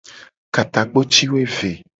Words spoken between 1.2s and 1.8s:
wo eve.